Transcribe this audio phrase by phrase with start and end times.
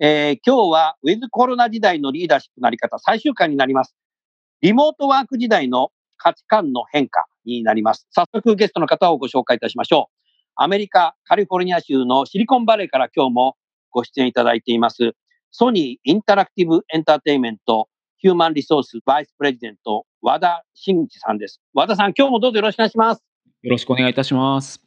[0.00, 3.94] えー、今日はウィズコロナ時代のリーダーシップのあり方最終回になります。
[4.60, 8.06] リモートワーク時代の価値観の変化になります。
[8.10, 10.14] 早速ゲストの方をご紹介いたしましょう。
[10.56, 13.56] アメリカ、カリフォルニア州のシリコンバレーから今日も
[13.90, 15.12] ご出演いただいています。
[15.50, 21.60] ソニーインタラクティブエンターテイメントヒューマンリソースバイスプレジデント和田真二さんです。
[21.72, 23.22] 和田さん、今日もどうぞよろしくお願いします。
[23.62, 24.83] よろしくお願いいたします。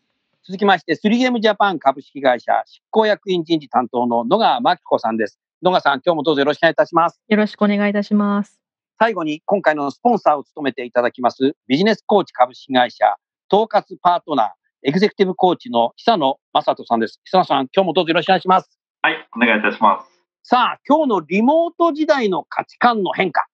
[0.47, 5.41] 続きまして、3M ジャパン株式会社執行役員人事担当の野川真紀子さんです。
[5.61, 7.19] 野川さん、今日もどうぞよろしくお願いいたします。
[7.27, 8.57] よろしくお願いいたします。
[8.97, 13.17] 最後に、今回のスポンサーを務めていただきます、ビジネスコーチ株式会社、
[13.51, 14.47] 統括パートナー、
[14.83, 17.19] エグゼクティブコーチの久野正人さんです。
[17.25, 18.69] 久野さん、今日もどうぞよろしくお願いします。
[19.01, 20.23] はい、お願いいたします。
[20.43, 23.47] さあ、今日のリモート時代の価値観の変化。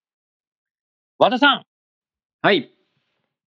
[1.18, 1.64] 和田さん。
[2.44, 2.72] はい。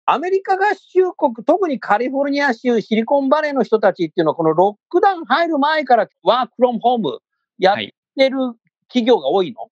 [0.08, 7.18] アメリカ合衆国、特にカリフォルニア州、シリコンバレーの人たちっていうのは、このロックダウン入る前からワークフロムホーム
[7.58, 8.36] やってる
[8.88, 9.70] 企業が多いの、はい、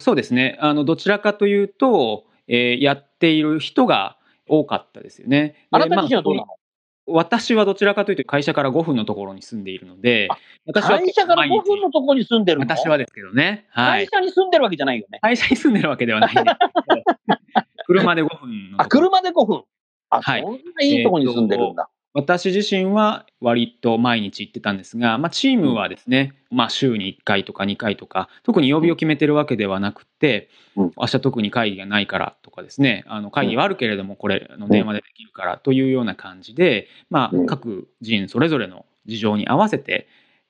[0.00, 0.58] そうですね。
[0.60, 5.66] あの、どちらかというと、えー、やっている人が多かったですよね。
[5.70, 6.56] あなた自身はどうなの、まあ
[7.04, 10.28] 私はどちらかというと会社から5分のところに住んでいるので、
[10.66, 12.64] 私は会社から5分のところに住んでるの？
[12.64, 14.06] 私はですけどね、はい。
[14.06, 15.18] 会社に住んでるわけじゃないよね。
[15.20, 17.38] 会社に住んでるわけではないんです
[17.86, 19.62] 車で5分あ、車で5分。
[20.10, 21.88] あ、はい、そんないいところに住んでるんだ。
[22.14, 40.06] えー、私自身は割と毎日行ってたんですが、まあ、チームはですね、うん、まあ、週に1回とか2回とか特に曜日を決めてるわけではなくて、うん、明日特に会議がないからとかですねあの会議はあるけれどもこれの電話でできるからというような感じで、まあ、各人それぞれの事情に合わせて、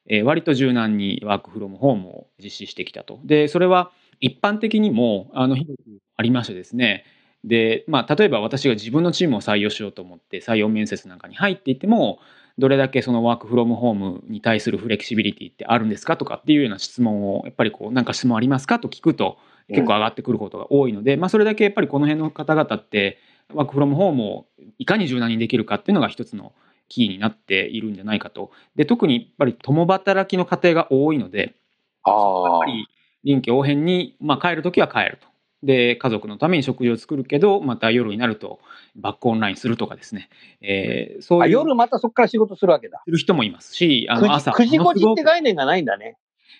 [0.06, 3.20] えー、割と柔軟にワークフロムホームを実施してきたと。
[3.24, 7.04] でそれは一般的にもあの広くありましてですね
[7.44, 12.20] で、まあ、例えば私が自分のチームを採用しようと思って採用面接なんかに入っていても
[12.58, 19.38] どれだけそのワークフロムホームに対するフレキシビリティってあるんですかとかっていうような質問をやっぱりこうなんか質問ありますかと聞くと
[19.68, 23.18] 結構上がってくることが多いので、まあ、それだけやっぱりこの辺の方々って
[23.54, 24.46] ワークフロムホームを
[24.78, 26.52] いかに柔軟にできるかっていうのが一つの
[26.88, 28.50] キーになっているんじゃないかと。
[28.76, 32.86] で特にやっぱり共働きの家庭が多いのでやっぱり
[33.24, 35.31] 臨機応変に、まあ、帰る時は帰ると。
[35.62, 38.60] で家族のために食事を作るけどまた夜になると
[38.96, 40.28] バックオンラインするとかですね、
[40.60, 43.02] えー、そういう夜またそこから仕事するわけだ。
[43.04, 46.16] する人もいますしあの朝9時5時って概念がないんだね。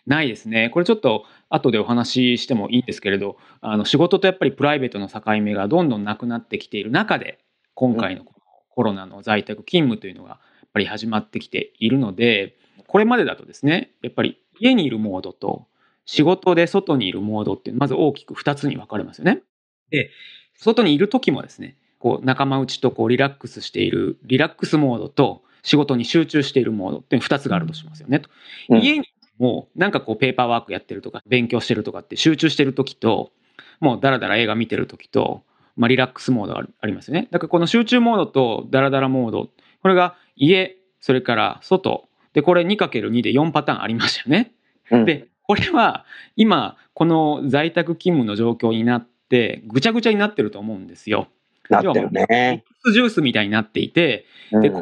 [0.07, 0.71] ないですね。
[0.71, 7.39] これちょっと後でお話ししてもいいんですけれどあの仕事とやっぱりプライベートの境目がどんどんなくなってきている中で
[7.75, 8.25] 今回の
[8.71, 10.37] コロナの在宅勤務というのがや
[10.67, 15.67] っぱり始まってきているのでこれまでだとですねやっぱり家にいるモードと
[16.05, 19.43] 仕事で外にいるモードっていうまず大きく2つに分かれますよね。
[19.91, 20.11] で、
[20.55, 28.21] 外にいる時もですね、こう仲間内とこうリラックスしているリラックスモードと仕事に集中しているモードっていう2つがあるとしますよね。
[28.21, 28.29] と
[28.77, 29.05] 家に
[29.39, 33.33] もなんかこうペーパーワークやってるとか勉強してるとかって集中してる時と
[33.81, 35.45] もうダラダラ映画見てる時と、
[35.77, 37.29] まあ、リラックスモードがありますよね。
[37.31, 39.51] だからこの集中モードとダラダラモード
[39.83, 44.53] これが家それから外でこれ 2×2 で4パターンありましたよね。
[44.91, 51.28] うん、でこれは今この在宅勤務の状況になってぐちゃぐちゃになってると思うんですよ。
[51.69, 52.27] なってるね。
[52.31, 54.72] ミックスジュースみたいになっていて、うん、で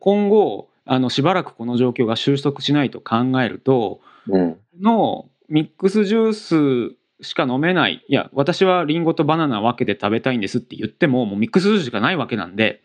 [0.00, 12.82] 今後あのしばらくこの状況が収束しないと考えると、うん、のミックスジュースしか飲めないいや私はリンゴとバナナ分けて食べたいんですって言ってももうミックスジュースしかないわけなんで、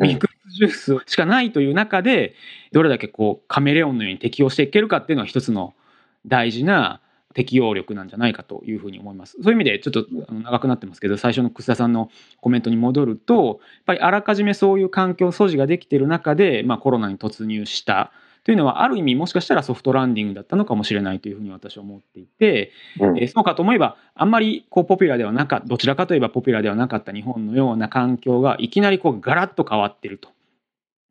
[0.00, 2.34] ミックスジュースしかないという中で
[2.72, 5.74] どれだけこうカメレオンのように適応していけるかっていうのは一つの
[6.26, 7.00] 大事な
[7.34, 9.36] 適応力なんじゃないかというふうに思います。
[9.42, 18.12] そういう意味でちょっと長くなってますけど最初の楠田さんのコメントに戻るとやっぱりあらかじめそういう環境素地ができている中で、まあ、コロナに突入した。
[18.14, 23.18] とというのはある意味もしかしたらソフトランディングだったのかもしれないというふうに私は思っていて、うん。
[23.18, 30.30] えーそうかと思えばあんまりこうポピュラーではなかったどちらかといえばポピュラーではなかった日本のような環境がいきなりこうガラッと変わってると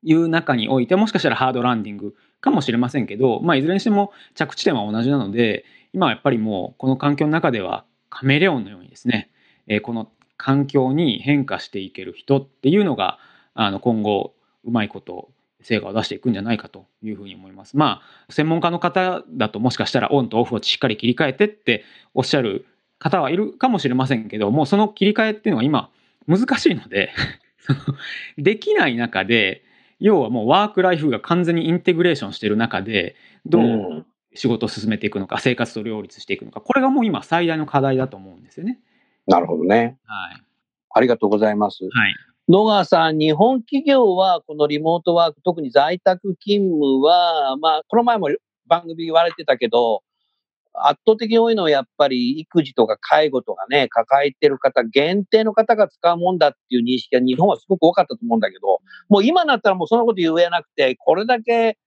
[0.03, 9.29] いう中においてもしかしたらハードランディングかもしれませんけど、まあ、いずれにしても着地点は同じなので今はやっぱりもうこの環境の中ではカメレオンのようにですね、
[9.67, 10.09] えーこの
[10.39, 13.19] 環境に変化していける人っていうのが
[13.53, 14.33] あの今後
[14.63, 15.29] うまいこと
[15.61, 17.75] 成果を出していくんじゃないかというふうに思います。
[17.75, 21.83] まあ専門家の方だともしかしたらオンとオフをしっかり切り替えてって
[22.13, 22.65] おっしゃる
[22.99, 25.89] 方はいるかもしれませんけどもうその切り替えっていうのは今
[26.25, 27.11] 難しいので
[27.59, 27.79] その
[28.37, 29.63] できない中で
[29.99, 33.15] 要はもうワークライフが完全にインテグレーションしている中で
[33.45, 38.79] どう仕事を進めていくのか生活と両立していくのかこれがもう今最大の課題だと思うんですよね。
[39.27, 39.97] なるほどね。
[40.05, 40.41] はい、
[40.91, 41.83] ありがとうございます。
[41.83, 42.15] はい
[42.49, 48.29] 野川さん、日本企業はこのリモートワーク、特に在宅勤務は、まあ、この前も
[48.65, 50.01] 番組言われてたけど、
[50.73, 58.79] 圧倒的に多いのはやっぱり育児とか介護とかね、抱えてる方、限定の方が使うもんだっていう認識が日本はすごく多かったと思うんだけど、
[59.09, 61.77] もう今になったらもうそんなこと言えなくて、これだけ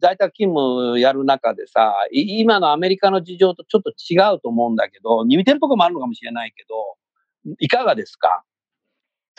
[0.00, 8.44] 在宅勤務やる中でさ、い今のアメリカの事情とちょっと違うと思うんだけど、似てるところもあるのかもしれないけど、いかがですか？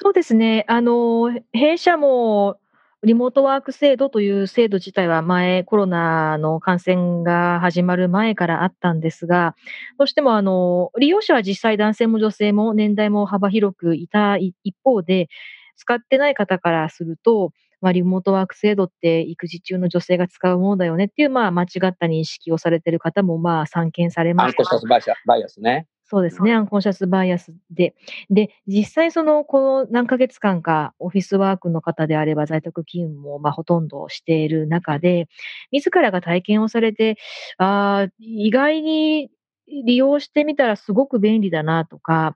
[0.01, 0.65] そうですね。
[0.67, 2.57] あの、弊社も
[3.03, 9.55] リモートワーク制度という制度自体は前、コロナの感染が始まる前からあったんですが、
[9.97, 15.29] どうしてもあの、利用者は実際男性も女性も年代も幅広くいた一方で、
[15.79, 24.63] 使ってない方からすると、まあ、リモートワーク制度って育児中の女性が使うものだよねっていう、まあ、間違った認識をされている方も、まあ、散見されました。
[25.25, 25.87] バイアスね。
[26.11, 27.93] そうですね、アンコンシャスバイアスで。
[28.31, 35.27] で、実際その、この何ヶ月間かオフィスワークの方であれば在宅勤務もまあほとんどしている中で、
[35.71, 37.17] 自らが体験をされて、
[37.59, 39.29] ああ、意外に
[39.85, 42.35] 利用してみたらすごく便利だなとか、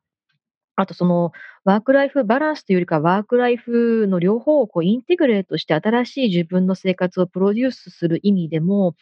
[0.75, 1.31] あとその
[1.65, 8.95] ワークライフバランスというよりかワークライフの両方をこうインテグレートして新しい自分の生活をプロデュースする意味でも、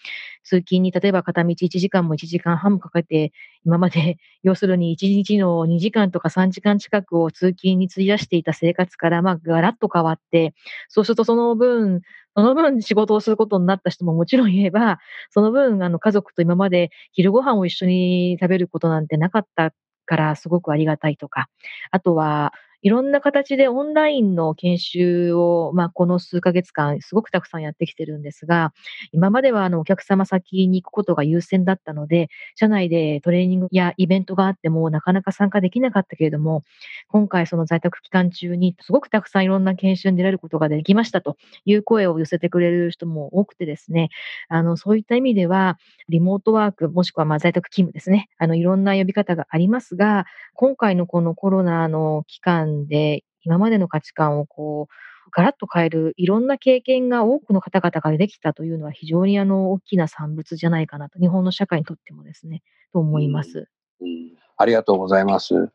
[0.44, 3.32] 通勤に例えば片道1時間も1時間半もかけて、
[3.66, 10.54] 今まで要するに1日の2時間とか3時間近くを通勤に費やしていた生活から、まあ、ガラッと変わって、
[10.90, 12.02] そうするとその分、
[12.36, 15.00] その分仕事をすることになった人ももちろんいれば、
[15.32, 19.74] その分、あの、家族と今まで昼ご飯を一緒に食べることなんてなかった
[20.12, 21.48] から、すごくありがたいとか、
[21.92, 28.74] あとは、いろんな形でオンラインの研修を、まあ、この数ヶ月間、すごくたくさんやってきてるんですが、
[29.12, 36.64] 今まではあのお客様先に行くことが優先だったので、社内でトレーニングやイベントがあってもなかなか参加できなかったけれども、
[37.08, 44.10] 今回その在宅期間中にすごくたくさんいろんな研修に出られることができましたという声を寄せてくれる人も多くてですね、
[44.50, 45.78] あの、そういった意味では、
[46.10, 50.26] リモートワーク、もしくはまあ在宅勤務ですね、あの、いろんな呼び方がありますが、
[50.56, 54.94] 今回のこのコロナの期間で、今までの価値観をこう、
[55.34, 62.64] ガラッと変えるいろんな経験が多くの方々ができたというのは非常にあの大きな産物じゃないかなと、日本の社会にとってもですね、
[62.94, 63.70] と思います。
[64.02, 65.72] うんありがとうございます。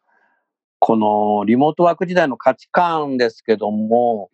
[0.78, 4.30] このリモートワーク時代の価値観ですけども、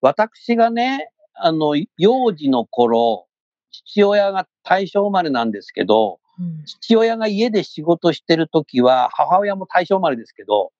[0.00, 3.26] 私がね、あの、幼児の頃、
[3.70, 10.72] 父親が大正生まれなんですけど、うん父親が家で仕事してるときは、母親も大正生まれですけど、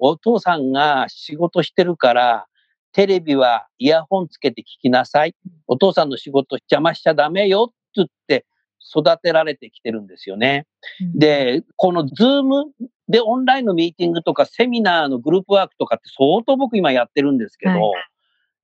[0.00, 2.46] お父さんが仕事してるから、
[2.92, 5.36] テレビはイヤホンつけて聞きなさい。
[5.68, 8.46] お父さんの仕事邪魔しちゃダメよって言って
[8.80, 10.66] 育てられてきてるんですよね。
[11.14, 12.64] で、この Zoom
[13.08, 17.92] でオンラインのミーティングとかセミナーのグループワークとかって相当僕今やってるんですけど、は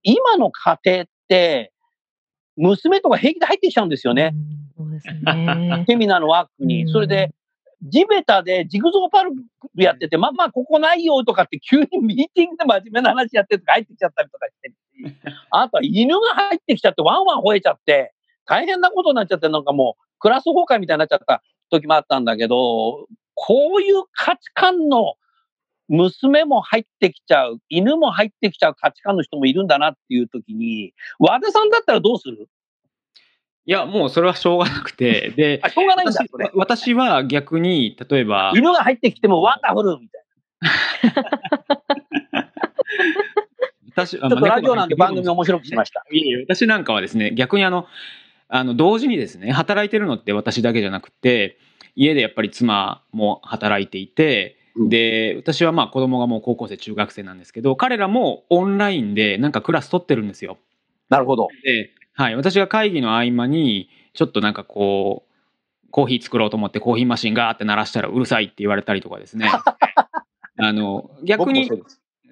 [0.02, 1.72] 今の家庭って、
[2.56, 4.32] 娘とか平気で入ってきちゃうんですよね。
[4.32, 5.84] うんそうですね。
[5.86, 6.84] セミナーのワークに。
[6.84, 7.32] うんそれで、
[7.90, 9.36] 地べたでジグゾーパルク
[9.76, 14.74] やってて、まあまあここないよとかって急にミーティングで真面目な話やってるとか入ってきちゃったりとかしてる
[15.10, 15.16] し、
[15.50, 18.12] あとは犬が入ってきちゃってワンワン吠えちゃって、
[18.46, 25.14] 大変なことになっちゃって、なんかもうクラス崩壊みたいになっちゃった時もあったんだけど、こういう価値観の
[25.88, 32.48] 娘も入ってきちゃう、犬も入ってきちゃう価値観の人もいるんだなっていう時に、和田さんだったらどうする？
[33.68, 36.50] いやもうそれはしょうがなくてで あ、しょうがないんだ、私それ。
[36.54, 40.22] 私は逆に例えば犬が入ってきてもワンダフルみたい
[43.90, 44.30] 私な。
[44.30, 46.04] ちょっとラジオなんで番組面白くしました。
[46.12, 47.88] いえいえ私なんかはですね逆にあの
[48.48, 51.58] あの同時にですね働いてるのって私だけじゃなくて
[51.96, 60.58] 家でやっぱり妻も働いていてうんで私はまあ子供がもう高校生中学生なんですけど彼らもオンラインでなんかクラス取ってるんですよ。
[61.08, 61.48] なるほど。
[61.64, 62.36] ではい。
[62.36, 65.26] 私が会議の合間に、ちょっとなんかこ
[65.86, 69.48] う、コーヒー作ろうと思ってコーヒーマシンガーって鳴らしたらうるさいって言われたりとかですね。
[70.58, 71.70] あの、逆に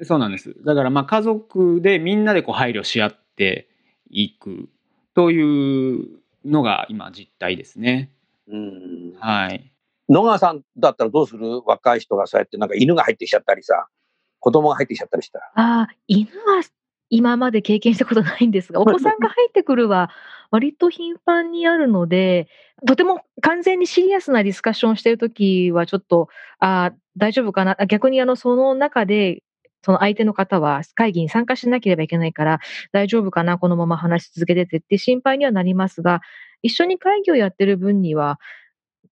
[0.02, 0.56] そうなんです。
[0.64, 3.68] だからまあ家族でみんなでこう配慮し合って
[4.10, 4.68] いく
[5.14, 6.08] という
[6.44, 8.10] のが今実態ですね。
[8.48, 9.70] うんはい。
[10.08, 11.62] 野川さんだったらどうする？
[11.64, 13.86] 若い人がそうやってなんか犬が入ってきちゃったりさ、
[14.40, 15.50] 子供が入ってきちゃったりしたら。
[15.54, 16.62] ああ、犬は
[17.14, 20.10] 今まで経験したことないんですが、お子さんが入ってくるは
[20.50, 22.48] 割と頻繁にあるので、
[22.86, 26.28] とても完全にシリアスなディスカッションをしているときはちょっと、
[26.58, 27.76] あー大丈夫かな？
[27.78, 29.44] あ逆にあの、その中で、
[29.82, 32.58] その相手の方は会議に参加しなければいけないから、
[32.90, 36.20] 大丈夫かな、このまま話し続けててって心配にはなりますが、
[36.62, 38.40] 一緒に会議をやってる分には、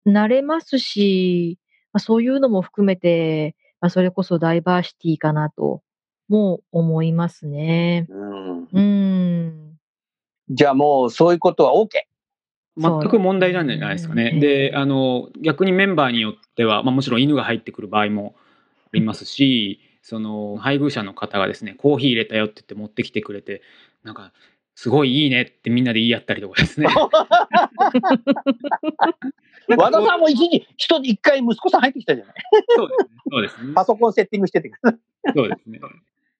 [0.07, 1.59] 慣れますし、
[1.91, 5.81] まあ、そういうのも含めて、まあ、それこそダイバーシティかなと
[6.29, 8.07] も思いますね。
[8.09, 9.77] うんうん。
[10.49, 11.89] じゃあもうそういうことは OK。
[12.77, 14.29] 全く問題なんじゃないですかね。
[14.31, 18.35] そうで、あの、逆にメンバーによっては、まあもちろん犬が入ってくる場合も
[18.85, 23.61] ありますし、その配偶者の方がですね、コーヒー入れたよって言って持ってきてくれて、
[24.03, 24.31] なんか、
[24.75, 26.87] すごいいいねってみんなで言い合ったりとかですね。
[29.77, 32.35] 和田さんも一時、人一回息子さん入ってきたじゃない。
[32.77, 33.09] そうですね。
[33.29, 33.73] そうですね。
[33.73, 34.71] パソコンセッティングしてて。
[35.35, 35.81] そうですね。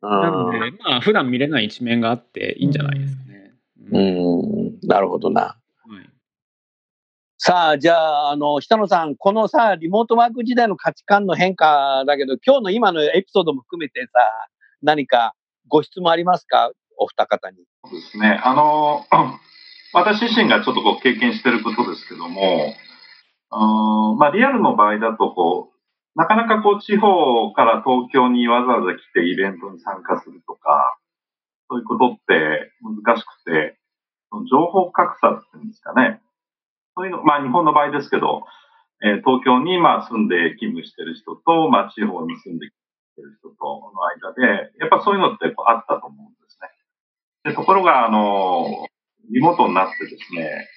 [0.02, 3.52] なので、まあ普段見れない一面があっていいんじゃないですかね。
[3.92, 5.42] ううんん、なるほどな。
[5.42, 5.56] は
[6.02, 6.10] い
[7.42, 14.20] さあ、じゃあ、あの、下野さん、このさ、リモートワーク時代の価値観の変化だけど、今日の今のエピソードも含めてさ、
[14.82, 15.36] 何か
[15.70, 16.70] ご質問ありますか？
[16.98, 17.60] お二方に。
[17.86, 18.42] そうですね。
[18.44, 19.06] あの、
[19.94, 22.74] 私自身がちょっとこう経験していることですけども、
[23.52, 25.79] あーまあリアルの場合だとこう、
[26.20, 31.00] なかなかこう地方から東京にわざわざ来てイベントに参加するとか、
[31.70, 33.80] そういうことって難しくて、
[34.52, 36.20] 情報格差っていうんですかね。
[36.98, 38.44] そういうの、まあ日本の場合ですけど、
[39.02, 42.74] えー東京にまあ住んで勤務してる人と、まあ地方に住んでし
[43.16, 43.56] てる人と
[43.96, 46.68] の間で、やっぱそういうのってこうあったと思うんですね。
[47.52, 48.68] でところが、あの、
[49.32, 50.68] リモートになってですね、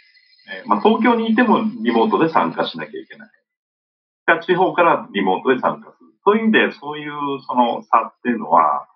[0.54, 3.30] えーまあ、東京にいてもリモートで参加しなきゃいけない。
[4.26, 6.10] が地方からリモートで参加する。
[6.24, 7.12] という意味で、そういう
[7.46, 8.86] その差っていうのは、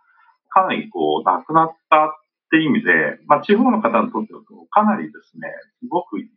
[0.49, 2.09] かなりこう、なくなったっ
[2.51, 4.41] ていう意味で、まあ、地方の方にとっては、
[4.71, 5.49] かなりですね、
[5.81, 6.29] すごくい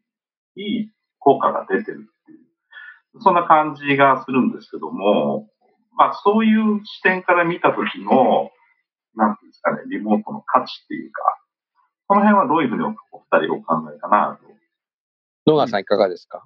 [0.56, 5.48] い効果が出てるっていう、そんな感じがするんですけども、
[5.96, 8.50] まあ、そういう視点から見たときの、
[9.16, 11.22] なんていうんですかね、リモートの価値っていうか、
[12.08, 14.50] この辺はどういうふうにお二人お考えかなと。
[15.46, 16.44] 野川さんいかがですか、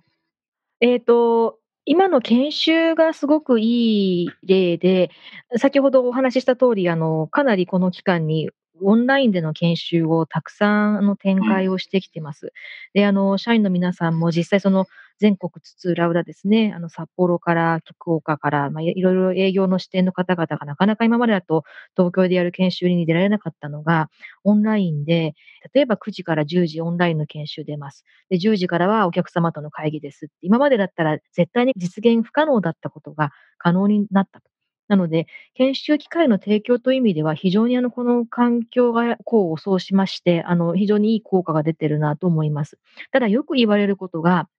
[0.82, 5.10] えっ、と、今の研修がすごくいい例で、
[5.58, 8.50] 先ほどお話しした通り、あの、かなりこの期間に
[8.82, 12.54] オンラインでの研修をたくさんの展開をしてきてます。
[12.94, 14.88] で、あの、社員の皆さんも実際その
[15.20, 21.64] 全国津々浦々ですね、あの、札幌から福岡から、まあ、いろいろ営業の視点の方々がなかなか今までだと
[21.96, 24.10] 東京でやる研修に出られなかったのが、
[24.44, 25.34] オンラインで、
[25.74, 28.04] 例えば9時から10時オンラインの研修出ます。
[28.30, 30.28] で、10時からはお客様との会議です。
[30.42, 34.50] 今までだったら絶対に実現不可能だったことが可能になったと。
[34.90, 42.78] なので、研修機会の提供という意味では、非常にあの、この環境が功を奏しまして、あの、非常にいい効果が出てるなと思います。
[43.12, 44.50] ただ、よく言われることが、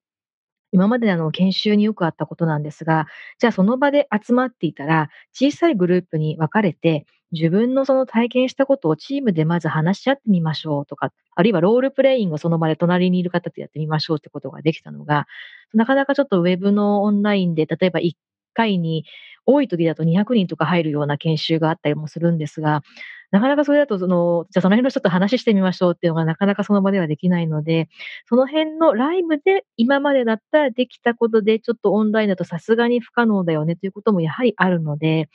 [0.74, 3.06] 今までの研修によくあったことなんですが、
[3.38, 15.26] じゃあその場で集まっていたら、小さいグループに分かれて、自分のその体験したことをチームでまず話し合ってみましょうとか、あるいはロールプレイングをその場で隣にいる方とやってみましょうってことができたのが、
[15.74, 18.16] なかなかちょっとウェブのオンラインで、例えば1
[18.54, 19.04] 回に
[19.46, 22.82] 多い時だと200人とか入るような研修があったりもするんですが、
[23.30, 27.88] なかなかそれだとその、じゃあその辺の人と話してみましょうっていうのがなかなかその場ではできないので、
[28.28, 35.28] その辺のライブで今までだったらできたことで、ちょっとオンラインだとさすがに不可能だよねということもやはりあるので、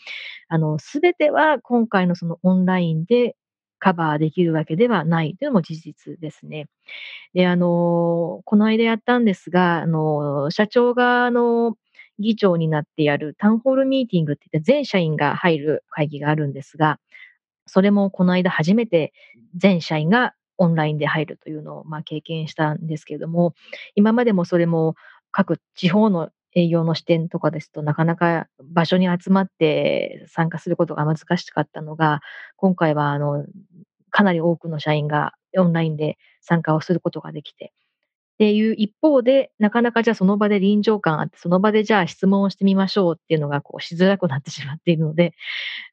[0.50, 3.36] あの、すべては今回のそのオンラインで
[3.80, 6.68] カバーできるわけではないというのも事実ですね。
[7.34, 11.75] で、あの、この間やったんですが、あの、社長が、あの、
[12.20, 17.00] 議長になってやるタウンホールミーティングって言って全社員が入る会議があるんですが、
[17.66, 19.14] それもこの間初めて
[19.56, 23.54] 全社員がオンラインで入るというのをまあ経験したんですけれども、
[23.96, 24.96] 今までもそれも
[25.32, 32.22] 各地方の営業の視点とかですとなかなか場所に集まって参加することが難しかったのが、
[32.58, 33.46] 今回はあの
[34.10, 37.72] かなり多くの社員がオンラインで参加をすることができて、
[38.39, 45.34] っていう一方で、なかなかじゃあその場で臨場感あって、その場でじゃあ質問をしてみましょうっていうのがこうしづらくなってしまっているので、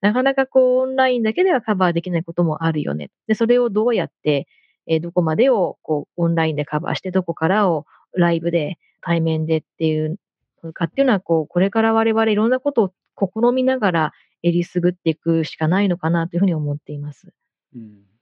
[0.01, 3.11] なかなかこうオンラインだけではカバーできないこともあるよね。
[3.27, 4.47] で、それをどうやって
[4.87, 10.19] えーどこまでをこうオンラインでカバーして、どこからをライブで、対面でっていう
[10.65, 14.13] のかっていうのは、こう、これから我々いろんなことを試みながら、
[14.43, 17.33] えりすぐっていくしかないのかなというふうに思っています。
[17.75, 18.16] うん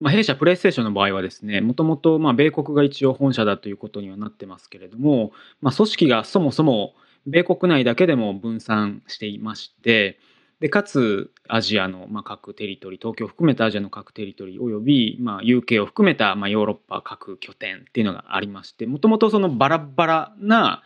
[0.00, 6.94] まあ、弊社プレイステーションの場合はですねもともと米国が一応本社だということにはなってますけれども、まあ、組織がそもそも
[7.26, 10.18] 米国内だけでも分散していまして
[10.60, 20.82] でかつアジアのま各テリトリー東京を含めたアジアの各テリトリーおよびま UK を含めたまヨーロッパ各拠点っていうのがありましてもともとそのバラバラな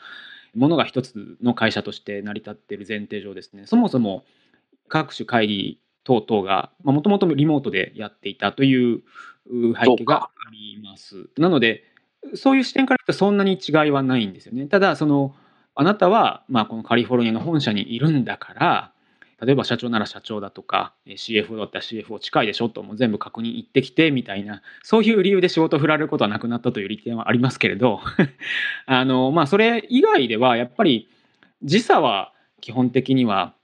[0.56, 4.24] ものが一つの会社として成り立っている前提上ですねそもそも
[4.88, 9.02] 各種会議等々がもともとリモートでやっていたという
[9.46, 11.28] う背景があります。
[11.38, 11.84] なので
[12.34, 14.66] そういう視点から言うとそんなに違いはないんですよね。
[14.66, 15.34] ただその
[15.76, 18.92] あなたは、まあ、このカリフォルニアの本社にいるんだから
[19.40, 28.00] 例えば社長なら社長だとかえ CFO だったら CFO 近いでしょともう全部確認行ってきてみたいなそういう理由で仕事を振られることはなくなったという利点はありますけれど
[28.84, 31.08] あの、まあ、それ以外ではやっぱり
[31.62, 33.54] 時差は基本的には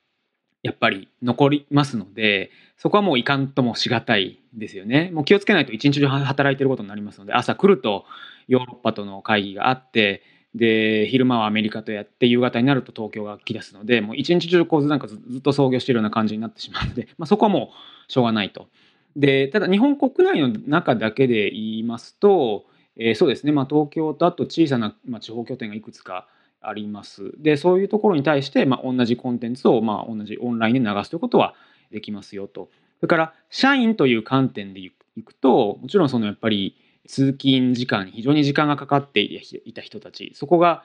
[0.67, 5.11] やっぱり残りますのでそこはもういかんともしがたいですよね。
[5.13, 8.05] もう気をつけないと一日中働いてることになりますので朝来ると
[8.49, 10.23] ヨーロッパとの会議があって
[10.57, 17.71] で昼間はアメリカとやって夕方になると東京が来出すのでもう一日中こうなんかずずっと操業してるような感じになってしまうので、 まあ、そこはも
[18.09, 18.67] うしょうがないと。
[19.15, 26.27] でただ日本国内の中だけで言いますと、えーそうですね、まあ、東京とあと小さな、まあ、地方拠点がいくつか
[26.69, 27.33] あります。
[27.39, 31.55] でそういうところに対して、まあ、同じコンテンツを、まあ、同じオンラインで流すということは
[31.91, 32.69] できますよと。
[32.99, 34.91] それから社員という観点でい
[35.23, 40.83] くともちろんそのやっぱり通勤時間に非常に時間がかかっていた人たちそこが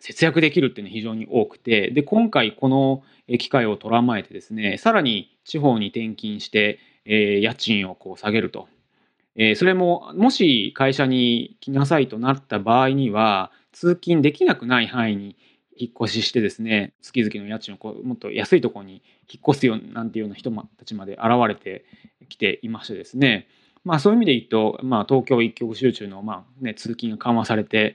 [0.00, 3.02] 節約できるっていうのは非常に多くてで今回この
[3.38, 8.68] 機会を捉まえてですねさらに地方に転勤して、えー家賃をこう下げると、
[9.38, 15.36] えーそれももし会社に来なさいとなった場合には通勤できなくない範囲に
[15.78, 21.84] 引っ越ししてですね月々の家賃をこうもっと安いところに引っ越すよなんていうような人たちまで現れて
[22.28, 23.46] きていましてですね
[23.84, 27.94] まあそういう意味で言うと、まあ、東京一極集中の、まあね、通勤が緩和されて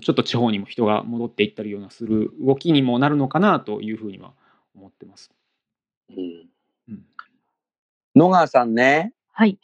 [0.00, 4.32] ちょっと地方にも人が戻っていったりようなする動きにもなるのかなというふうには
[4.74, 5.30] 思ってます。
[6.10, 6.48] うん
[6.88, 7.04] うん
[8.14, 9.58] 野川さんね、はい。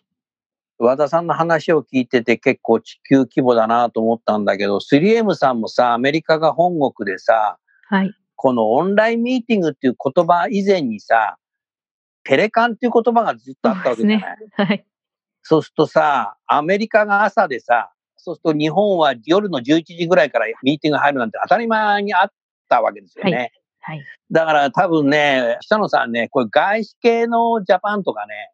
[0.84, 8.14] 和田さんの話を聞いてて結構地球規模だなと思ったんだけど、3M さんもさ、アメリカが本国でさ、はい。
[8.36, 11.36] このオンラインミーティングっていう言葉以前にさ、
[12.24, 14.36] テレカンっていう言葉がずっとあったわけじゃない？
[14.52, 14.86] はい。
[15.42, 22.30] そうするとさ、アメリカが朝でさ、そうすると日本は夜の11時ぐらいからミーティング入るなんて当たり前にあっ
[22.68, 23.52] たわけですよね。
[23.80, 24.02] ははい。
[24.30, 28.50] だから多分ね、久野さんね、これ外資系のジャパンとかね、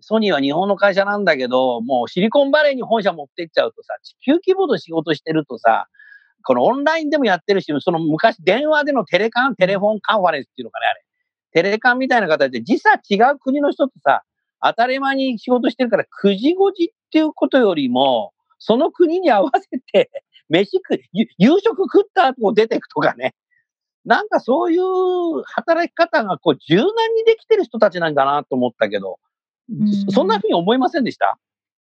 [0.00, 5.86] ソニーは日本の会社なんだけど、もうシリコンバレーに本社持ってっちゃうとさ、地球規模の仕事してるとさ、
[6.42, 11.04] このオンラインでもやってるし、その昔電話でのテレカン、テレフォンカンファレンスっていうのかね、あれ。
[11.52, 14.22] テレカンみたいな形で時差違う国の人とさ、
[14.62, 20.10] 当たり前に仕事してるから9時5時っていうことよりも、その国に合わせて、
[20.48, 23.34] 飯食い、夕食食った後出てくとかね。
[24.04, 29.18] なんかそういう働き方がこう柔軟にできてる人たちなんだなと思ったけど、
[30.10, 31.38] そんなふうに思いませんでした？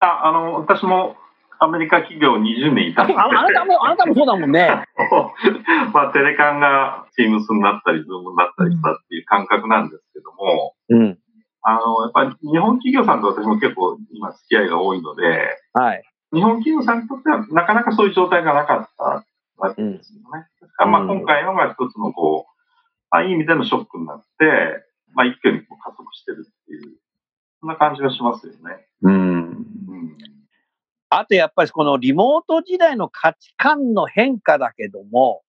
[0.01, 1.17] ああの、私も
[1.59, 4.69] アメリカ企業20年いたあので、あなたも、あなたもそうだもんね。
[5.93, 11.19] まあ、テレカンが Teams になったり、Zoom になったりしたっていう感覚なんですけども、うん。
[11.63, 16.03] あの、やっぱり日本企業さんと私も結構今付き合いが多いので、はい。
[16.33, 19.25] 日本企業さんにとってはなかなかそういう状態がなかった
[19.57, 20.47] わけですよね。
[20.61, 22.53] ですからまあうん今回のが一つのこう、
[23.11, 24.85] まあ、いい意味でのショックになって、
[25.15, 26.99] まあ一挙にこう加速してるっていう、
[27.67, 28.87] そんな感じがしますよね。
[29.03, 29.13] うん。
[29.13, 30.17] うん。
[31.11, 35.43] あとやっぱりこのリモート時代の価値観の変化だけども、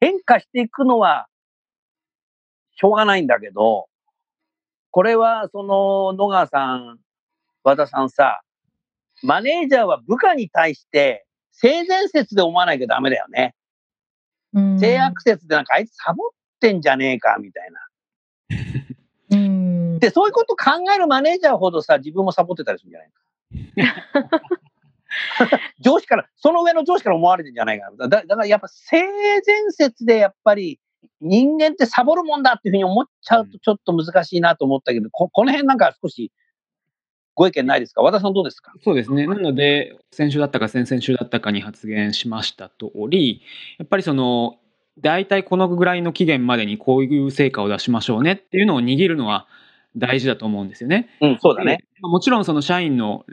[0.00, 1.26] 変化していくのは
[2.76, 3.88] しょうがないんだけど、
[4.92, 7.00] これはその野川さん、
[7.64, 8.42] 和田さんさ、
[9.24, 13.56] マネージャーは部下に対して性善説で思わなきゃダメだよね。
[14.54, 16.28] うん性悪説でなんかあいつサボっ
[16.60, 17.80] てんじゃねえかみたいな。
[20.00, 20.08] うん。
[20.08, 24.40] で、そういうこと考えるマネージャーほどさ、自分もサボってたりするんじゃないか。
[25.80, 28.08] 上司から、その上の上司から思われてんじゃないかな。
[28.08, 28.96] だだからやっぱ性
[29.44, 30.78] 善説でやっぱり
[31.20, 36.30] 人間ってサボるもんだっていうふうに思っちゃうとちょっと難しいなと思ったけど、ここの辺なんか少し
[37.34, 38.02] ご意見ないですか？
[38.02, 38.72] 和田さんどうですか？
[38.84, 39.26] そうですね。
[39.26, 43.42] なので、先週だったか先々週だったかに発言しました通り、
[43.78, 44.58] やっぱりその、
[44.98, 49.46] 大体このぐらいの期限までにこういう成果を出しましょうねっていうのを握るのは
[49.96, 51.08] 大事だと思うんですよね。
[51.20, 51.78] うん、そうだね。
[51.94, 53.24] でもちろんその社員の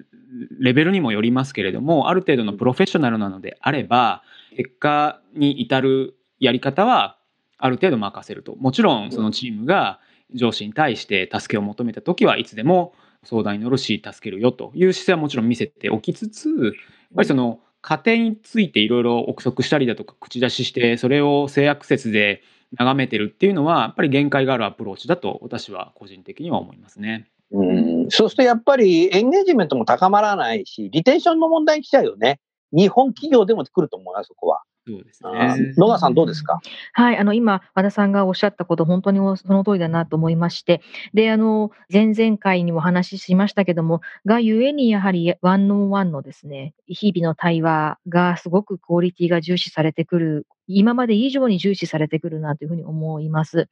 [0.60, 4.24] レベルにもよりますけれどもある程度のプロフェッショナルなのであれば
[4.56, 7.18] 結果に至るやり方は
[7.58, 10.00] ある程度任せるともちろんそのチームが
[10.34, 12.94] 上司に対して助けを求めた時はいつでも
[13.24, 16.74] 相談に乗るし助けるよという姿勢はもちろん見せておきつつやっ
[17.16, 22.44] ぱりその過程についていろいろ憶測したりだとか口出ししてそれを性悪説で
[22.78, 27.30] 眺めてるっていうのはやっぱり限界があるアプローチだと私は個人的には思いますね。
[27.52, 32.40] うん、そうするとやっぱりエンゲージメントも高まらないし、リテンションの問題に来ちゃうよね。
[32.74, 34.62] 日本企業でも来ると思うな、そこは。
[34.86, 35.74] そうですね。
[35.78, 36.60] 野川さんどうですか？
[36.94, 40.82] はい、あの、今、和田さんがおっしゃったこと、本当にその通りだなと思いまして、
[41.14, 53.68] で、あの、前々回にも話しましたけども、がゆえに、やはり、ワンオンワンのですね、日々の対話がすごくクオリティが重視されてくる今まで以上に重視されてくるなというふうに思います。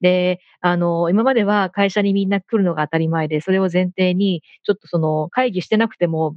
[0.00, 6.32] で、あの、今までは会社にみんな来るのが当たり前で、それを前提に、ちょっとその会議してなくても、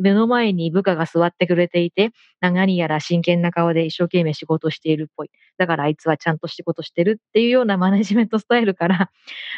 [0.00, 5.30] 目の前に部下が座ってくれていて、何やら真剣な顔で一生懸命仕事しているっぽい。
[5.58, 9.10] だからあいつはちゃんと仕事してるっていうような マネジメントスタイルから、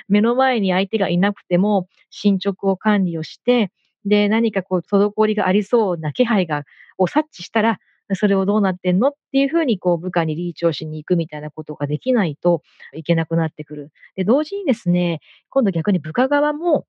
[0.08, 3.70] 目の前に相手がいなくても、進捗を管理をして、
[4.04, 6.64] で、何かこう、滞りがありそうな気配が、
[6.98, 7.78] を察知したら、
[8.14, 9.08] それをどうなってんの？
[9.08, 12.62] っていうふうにこう部下にリーチをしに行くみたいなことができないと
[12.94, 13.92] いけなくなってくる。
[14.16, 16.86] で、同時にですね、今度逆に部下側も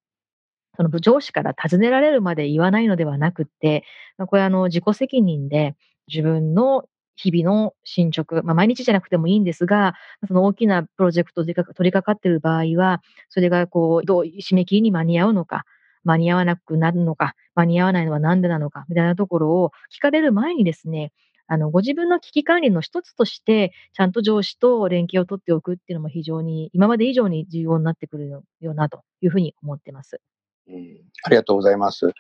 [0.78, 3.84] その上司から尋ねられるまで言わないのではなくて、
[4.28, 5.76] これあの自己責任で
[6.08, 6.86] 自分の
[7.18, 9.94] 日々の進捗、まあ、毎日じゃなくてもいいんですが、
[10.28, 15.64] その大きなプロジェクトで取り掛かっている場合は、それがこう、どう締め切りに間に合うのか、
[16.06, 21.12] 間に合わなくなるのか、間に合わないのは何でなのか、みたいなところを聞かれる前にですね、
[21.48, 28.30] あの、ご自分の危機管理の一つとして、ちゃんと上司と連携を取っておくっていうのも非常に、今まで以上に重要になってくる
[28.62, 30.22] よなというふうに思ってます。
[30.68, 32.12] うん、ありがとうございます。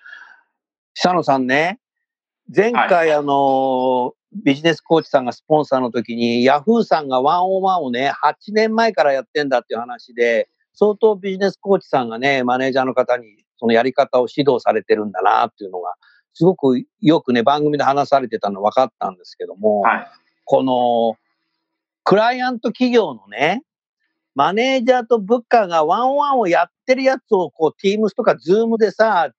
[0.93, 1.79] 久野さんね、
[2.55, 15.93] 前回、はい、あの、ビジネスコーチさんがスポンサーの時に、ヤフーさんがワンオンワンをね、8年前からやってんだっていう話で、相当ビジネスコーチさんがね、マネージャーの方にそのやり方を指導されてるんだなっていうのが、
[16.33, 20.07] すごくよくね、番組で話されてたの分かったんですけども、はい、
[20.43, 21.17] この、
[22.03, 23.63] クライアント企業のね、
[24.35, 29.31] マネージャーと部下がワンワンをやってるやつを、こう、Teams とか Zoom でさ、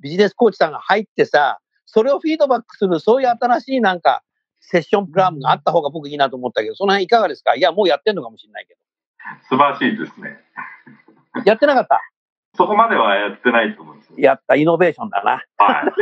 [0.00, 4.22] ビジネスコーチさんが入ってさ、それをフィードバックする、そういう新しいなんか、
[4.64, 7.56] セッションプランがあった方が僕いいなと思ったけど、その辺いかがですか？
[7.56, 8.80] いや、もうやってんのかもしれないけど。
[9.48, 10.38] 素晴らしいですね。
[11.44, 12.00] やってなかった？
[12.62, 15.42] そこまではやってないと思うんですやった、イノベーションだな。
[15.56, 15.92] はい。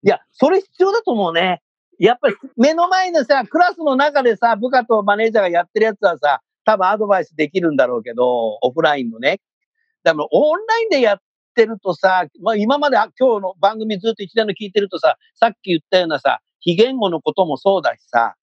[0.02, 1.60] いや、それ必要だと思うね。
[1.98, 9.40] やっぱり目の前でさ、クラスの中でさ、部下とマネージャーがやってるやつはさ、多分アドバイスできるんだろうけど、オフラインのね。
[10.02, 11.18] でもオンラインでやっ
[11.54, 18.34] てるとさ、まあ、今まで今日の番組ずっと一連の聞いてるとさ、さっき言ったようなさ、非言語のこともそうだしさ、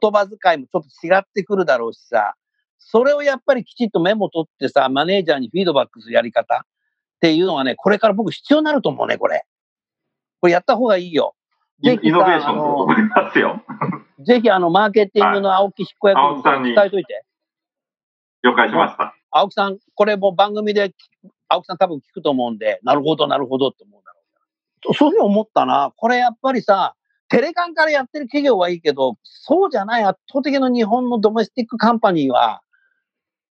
[0.00, 2.34] 言葉遣いもちょっと違ってくるだろうしさ、
[2.80, 6.66] それをやっぱりきちっとメモ取ってさ、マネージャーにフィードバックするやり方っ
[7.20, 9.44] ていうのはね、これから僕必要になると思うね、これ。
[10.40, 11.36] これやった方がいいよ。
[11.84, 13.62] ぜひイノベーションと思いますよ。
[14.26, 17.24] ぜひあの、マーケティングの青木執行役に伝えといて。
[18.42, 19.14] 了解しました。
[19.30, 20.94] 青木さん、これも番組で、
[21.48, 24.20] 青木さん多分聞くと思うんで、なるほど、なるほどって思うだろ
[24.92, 25.92] うそういうふうに思ったな。
[25.96, 26.94] これやっぱりさ、
[27.28, 32.62] テレカンからやってる企業はいいけど、そうじゃない圧倒的な日本の domestic company は、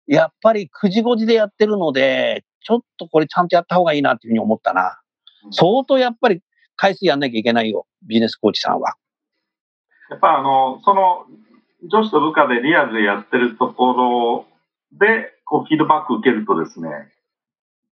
[0.08, 5.00] やっぱり9時5時でやってるので、ちょっとこれちゃんとやった方がいいなっていうふうに思ったな。
[5.52, 6.42] 相当やっぱり
[6.76, 8.96] 回数やんなきゃいけないよ、ビジネスコーチさんは。
[10.10, 11.26] やっぱあの、その、
[11.84, 14.46] 上司と部下でリアルでやってるところ
[14.98, 16.90] で、こう、フィードバック受けるとですね、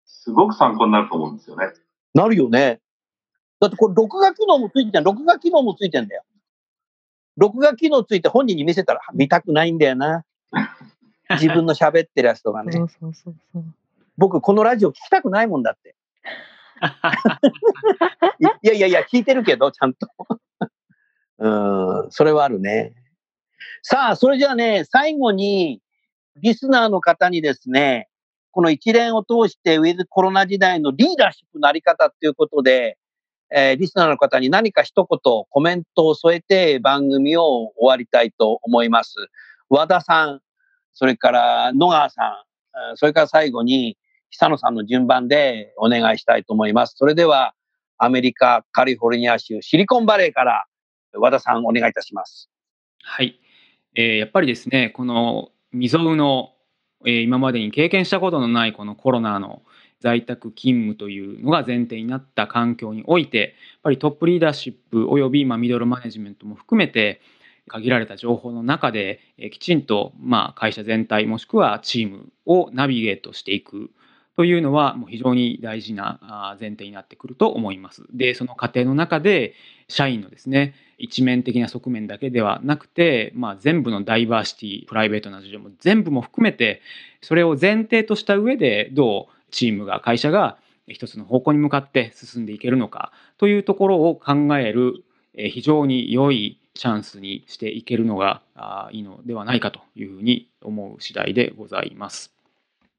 [0.05, 1.67] すごく参考になると思うんですよね。
[2.13, 2.79] なるよね。
[3.59, 6.23] だってこれ、録画機能もついてん録画機能もついてんだよ。
[7.37, 10.23] 録画機能ついて本人に見せたら見たくないんだよな。
[11.39, 12.71] 自分の喋ってるやつとかね。
[12.71, 13.63] そうそうそうそう
[14.17, 15.95] 僕、このラジオ聞きたくないもんだって。
[18.39, 20.07] いやいやいや、聞いてるけど、ちゃんと。
[21.39, 22.93] うん、それはあるね。
[23.81, 25.81] さあ、それじゃあね、最後に、
[26.37, 28.09] リスナーの方にですね、
[28.51, 32.97] この一連を通して、ウィズコロナ時代のリーダーシップのあり方っていうことで、
[33.53, 39.13] えー、リスナーの方に何か一言コメントを添えて番組を終わりたいと思います。
[39.69, 40.41] 和田さん、
[40.93, 42.45] それから野川さ
[42.93, 43.97] ん、それから最後に
[44.29, 46.95] 久野さんの順番でお願いしたいと思います。
[46.97, 47.53] それでは、
[47.97, 50.65] アメリカ、カリフォルニア州、シリコンバレーから
[51.13, 52.49] 和田さんお願いいたします。
[53.03, 53.39] はい。
[53.93, 56.53] えー、やっぱりですね、この未曾有の、
[57.05, 59.61] えー、今までに経験したことのないこのコロナの、
[60.01, 63.49] 在宅勤務というのが前提になった環境においてやっ
[63.83, 67.21] ぱりトップリーダーシップおよびまミドルマネジメントも含めて
[67.67, 69.19] 限られた情報の中で
[69.51, 73.91] きちんとまあ会社全体もしくはチームをナビゲートしていく
[74.35, 78.03] というのはもう非常に大事な前提になってくると思います。
[78.13, 79.53] でその過程の中で
[79.87, 86.81] 社員のですね一面的な側面だけではなくて、まあ、全部のダイバーシティプライベートな事情も全部も含めて
[87.21, 95.03] それを前提とした上でどうチームが会社が一つの方向に向かって進んでいけるのかというところを考える
[95.35, 98.41] 非常に良いチャンスにしていけるのが
[98.91, 102.33] いいのではないかというふうに思う次第でございます。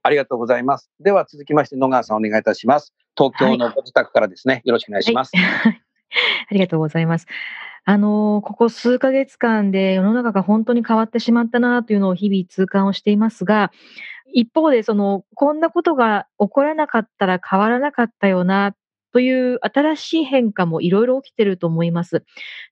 [0.03, 0.91] ありがとうございます。
[1.01, 2.93] では続きまして野川さんお願いいたします。
[3.17, 5.37] 東京のご自宅からですね、はい、よろしくお願いします。
[5.37, 5.83] はい、
[6.51, 7.27] ありがとうございます。
[7.85, 13.73] あの、ここ数ヶ月間で世の中が本当に変わってしまったなというのを日々痛感をしていますが、
[14.33, 18.75] 一方でその、こんなことが起こらなかったら変わらなかったよな
[19.13, 22.25] という新しい変化もいろいろ起きてると思います。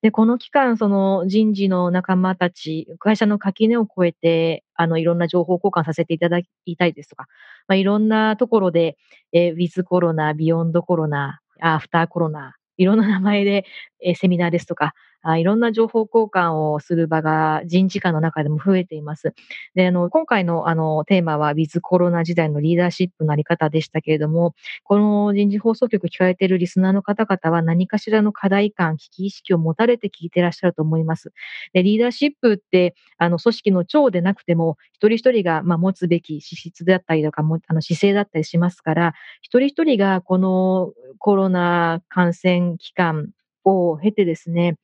[0.03, 7.27] で、この期間、その人事の仲間たち、会社の垣根を越えて、あの、いろんな情報交換させていただきたいですとか、
[7.69, 8.97] まあ、いろんなところで、
[9.33, 13.67] えー、ウィズコロナ、ビヨンドコロナ、アフターコロナ、いろんな名前で、
[14.03, 19.35] えー、セミナーですとか、あいろんな情報交換をする場が人事間の中でも増えています。
[19.75, 24.55] で、あの、今回のあの、テーマは、ウィズコロナ時代のリーダーシップのあり方でしたけれども、
[24.85, 31.33] この人事放送局聞かれているリスナーの方々は何かしらの課題感、危機意識を持たれて聞いてらっしゃると思います。
[31.73, 43.29] で、リーダーシップって、あの、組織の長でなくても、一人一人が、まあ、持つべき資質だったりとか、もあの、姿勢だったりしますから、一人一人がこのコロナ感染期間
[43.65, 44.77] を経てですね、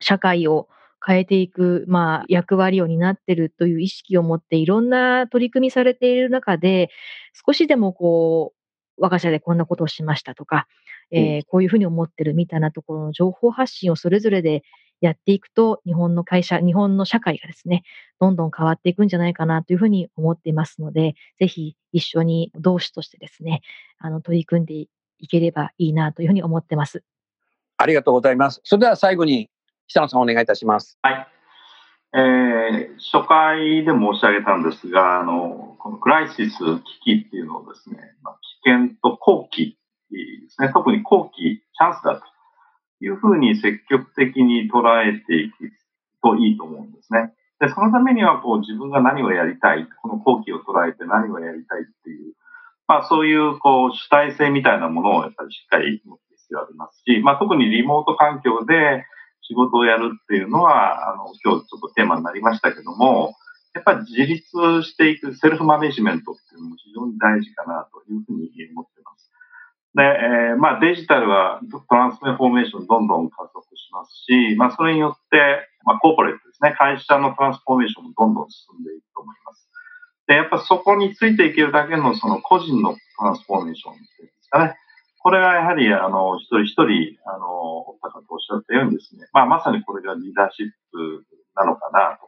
[0.00, 0.68] 社会を
[1.04, 6.90] 変えていく、まあ、役割を担っているという意識を持っていろんな取り組みされている中で、
[7.46, 8.52] 少しでもこ
[8.98, 10.66] う、我が社でこんなことをしましたとか、
[11.10, 14.62] えー、こういうふうに思ってるみたいなところの情報発信をそれぞれで
[15.00, 17.82] やっていくと、日本の会社、日本の社会がですね、
[18.18, 23.60] どんどん変わっていくんじゃないかなというふうに思っていますので、ぜひ一緒に同志としてですね、
[23.98, 24.88] あの、取り組んでい
[25.28, 27.04] ければいいなというふうに思ってます。
[27.76, 28.60] ありがとうございます。
[28.64, 29.50] それでは最後に
[29.88, 30.98] 久野さんお願いいたします。
[31.02, 31.26] はい。
[32.14, 36.82] えー、初回で申し上げたんですが、あの、このクライシス危
[37.22, 38.32] 機っていうのをですね、ま、
[38.64, 39.78] 危険と好機
[40.10, 40.16] で
[40.48, 42.24] すね、特に好機、チャンスだと
[43.04, 45.72] いうふうに積極的に捉えていく
[46.22, 47.32] といいと思うんですね。
[47.60, 52.34] で、そのためには、こう、自分が何をやりたい、この好機を捉えて何をやりたいっていう、
[52.86, 59.06] まあ、そういう、こう、主体性みたいなものをやっぱりしっかり持って必要ありますし、まあ、特にリモート環境で、
[59.46, 63.34] 仕事をやるっていうのは、あの、今日ちょっとテーマになりましたけども、
[63.74, 64.48] やっぱり自立
[64.82, 69.30] していくセルフマネジメントっていうのも非常に大事かなというふうに思ってます。
[69.94, 79.68] で、えー、まあデジタルはトランスフォーメーションどんどん加速しますし、まあそれによって、まあコーポレートですね、会社のトランスフォーメーションもどんどん進んでいくと思います。
[80.26, 84.74] で、やっぱそこについていけるだけのその個人のトランスフォーメーションっていうんですかね、
[85.26, 91.24] これはやはり、あの、一人一人、あの、おった方おっしゃったようにですね、まあ、まさにこれがリーダーシップ
[91.56, 92.20] なのかな、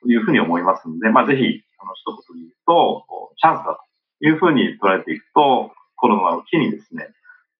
[0.00, 3.02] というふうに思いますので、まあ、ぜひ、あの、一言で言うと、
[3.36, 3.80] チャンスだ
[4.20, 7.08] というふうに捉えていくと、コロナを機にですね、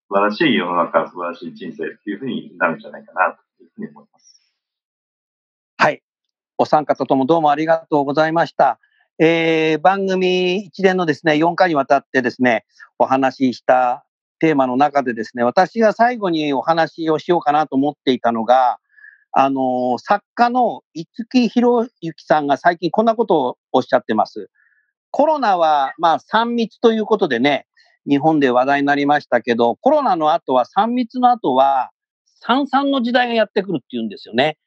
[0.07, 4.55] 素晴らしい世の中、素晴らしい人生っていうふうになるんじゃないかな、というふうに思います。
[5.79, 6.01] はい。
[6.59, 8.79] お三方ともどうもありがとうございました。
[9.19, 12.65] えー、番組一連のですね、4回にわたってですね、
[13.01, 14.04] お話しした
[14.39, 18.79] テーマの中でですね、私が最後にお話をしようかなと思っていたのが、
[19.33, 24.49] あの、作家の五木博之さんが最近こんなことをおっしゃってます。
[25.11, 27.67] コロナは、まあ、3密ということでね、
[28.09, 31.91] 日本で話題になりましたけど、コロナの後は、3密の後は、
[32.41, 34.59] 三々の時代がやってくるっていうんですよね。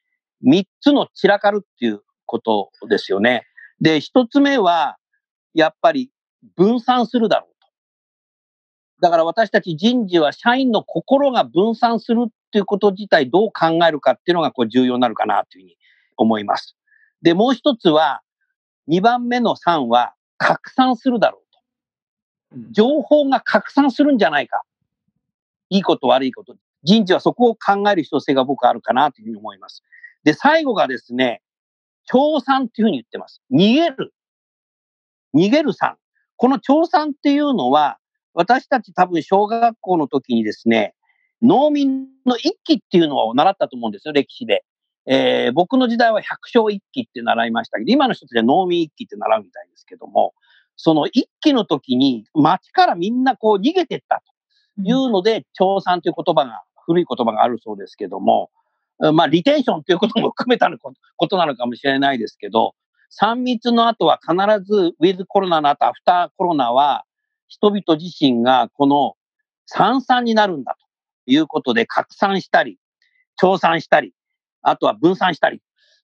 [0.44, 3.44] 3つの散らかるっていうことですよね。
[3.80, 4.96] で、1つ目は、
[5.54, 6.10] やっぱり
[6.56, 7.57] 分散するだろう。
[9.00, 15.76] だから私たち人事は社員の心が分散するっていうこと自体どう考えるかっていうのがこう重要になるかなというふうに
[16.16, 16.76] 思います。
[17.22, 18.22] で、もう一つは、
[18.88, 21.42] 2番目の3は拡散するだろ
[22.52, 22.72] うと。
[22.72, 24.62] 情報が拡散するんじゃないか。
[25.70, 26.56] いいこと悪いこと。
[26.82, 29.82] 人事はそこを考える必要性が僕はあるかなというふうに思います。
[30.24, 31.42] で、最後がですね、
[32.06, 33.42] 調産っていうふうに言ってます。
[33.52, 34.14] 逃げる。
[35.34, 35.96] 逃げるさん。
[36.36, 37.98] この調産っていうのは、
[38.38, 40.94] 私たち多分小学校の時にですね、
[41.42, 44.64] 農民の一揆っていうのを習ったと思うんですよ、歴史で。
[45.06, 50.34] えー、僕の時代は百姓一揆って習いましたけど、今の人たちは農民一揆って習うみたいですけども、
[50.76, 54.22] その一期の時に街からみんなこう逃げてった
[54.76, 58.50] というので、調産という言葉が、古い言葉があるそうですけども、
[59.12, 60.70] まあ、リテンションということも含めた
[61.16, 62.76] ことなのかもしれないですけど、
[63.20, 67.04] 3密の後は必ず、ウィズコロナの後、アフターコロナは、
[67.48, 69.14] 人々自身がこの
[69.66, 70.76] 三々になるんだ
[71.26, 72.78] ということで拡散したり、
[73.36, 74.12] 調散したり、
[74.62, 75.60] あとは分散したりっ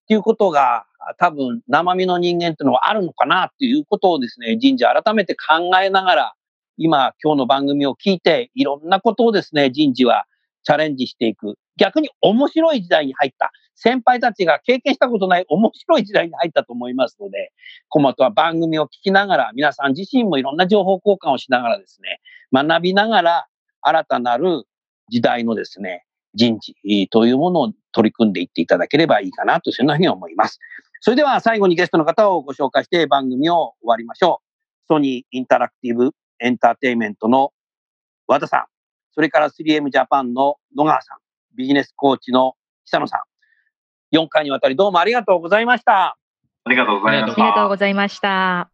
[0.07, 0.87] ていうことが
[1.19, 6.33] 多分生身の人間っていうのはあるのかなっていうことをですね、人事改めて考えながら、
[6.77, 10.27] 今今日の番組を聞いていろんなことをですね、人事は
[10.65, 11.55] チャレンジしていく。
[11.77, 13.53] 逆に面白い時代に入った。
[13.77, 17.53] 先輩たちが経験したことない面白い時代に入ったと思いますので、
[17.89, 22.21] コマとは番組を聞きながら、皆さん自身もいろんな情報交換をしながらですね、
[22.53, 23.47] 学びながら
[23.83, 24.65] 新たなる
[25.11, 30.59] 時代のですね、人事というものを取り組んでいっていただければいいかなと、そんなふうに思います。
[31.01, 34.45] それでは最後にゲストの方をご紹介して番組を終わりましょう。
[34.89, 37.53] ソニーインタラクティブエンターテイメントの
[38.27, 38.65] 和田さん、
[39.15, 41.19] それから 3M ジャパンの野川さん、
[41.57, 43.19] ビジネスコーチの久野さ
[44.13, 46.17] ん、4回にわたりどうもありがとうございました。
[46.65, 47.43] ありがとうございました。
[47.43, 48.74] ありがとうございました。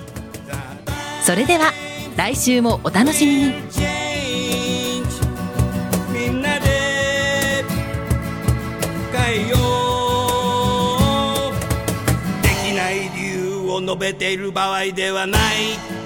[1.23, 1.71] それでは
[2.17, 3.53] 来週もお楽しみに。
[6.11, 7.63] みんなで
[9.13, 9.55] 変えよ
[11.49, 11.53] う。
[12.41, 16.00] できない理由を述べている場合ではない。